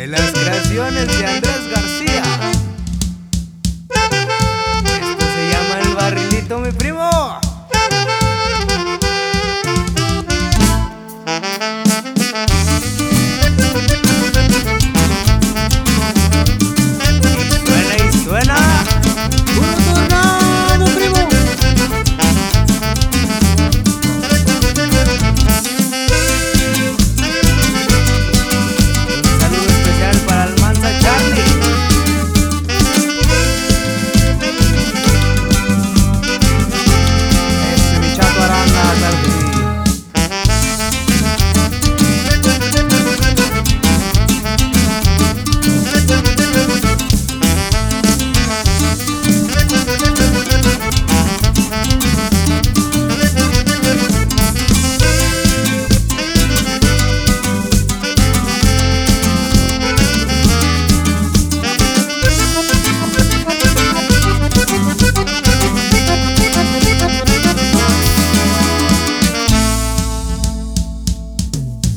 de 0.00 0.06
las 0.06 0.32
creaciones 0.32 1.18
de 1.18 1.26
Andrés 1.26 1.68
García. 1.70 1.99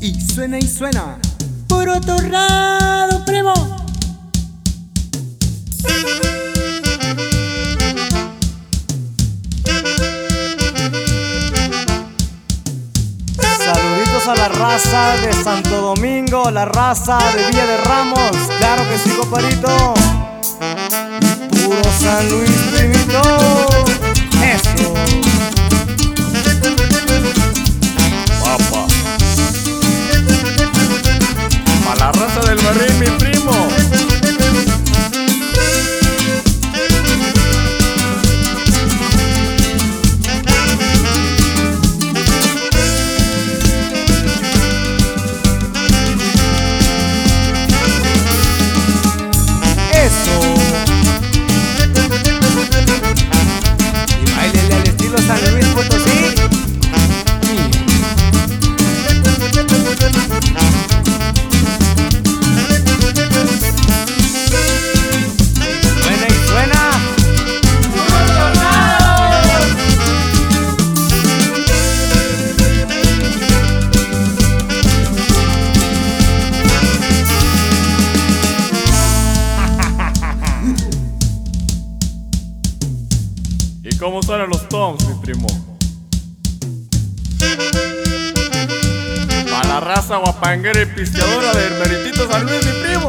Y 0.00 0.20
suena 0.20 0.58
y 0.58 0.68
suena. 0.68 1.18
Puro 1.66 2.00
tornado, 2.00 3.24
primo. 3.24 3.52
Saluditos 13.58 14.28
a 14.28 14.34
la 14.36 14.48
raza 14.48 15.16
de 15.16 15.32
Santo 15.42 15.80
Domingo, 15.80 16.50
la 16.50 16.64
raza 16.64 17.18
de 17.34 17.46
Villa 17.46 17.66
de 17.66 17.76
Ramos, 17.78 18.30
claro 18.58 18.84
que 18.88 18.98
sí, 18.98 19.10
compadrito. 19.16 19.94
Puro 21.50 21.82
San 22.00 22.30
Luis, 22.30 22.50
primito. 22.72 22.97
Cómo 83.98 84.22
suenan 84.22 84.48
los 84.48 84.68
toms, 84.68 85.04
mi 85.06 85.14
primo? 85.14 85.48
A 89.54 89.66
la 89.66 89.80
raza 89.80 90.18
guapanguera 90.18 90.82
y 90.82 90.86
pisteadora 90.86 91.52
del 91.52 91.74
meritito 91.78 92.28
San 92.30 92.44
Luis, 92.46 92.64
mi 92.64 92.72
primo. 92.82 93.08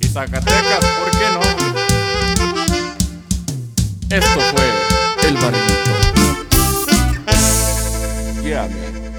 Y 0.00 0.06
Zacatecas, 0.06 0.84
¿por 0.84 1.10
qué 1.10 1.28
no? 1.32 1.40
Esto 4.10 4.40
fue 4.40 5.28
el 5.28 5.34
barilito. 5.34 5.92
Yeah, 8.42 8.66
man. 8.68 9.17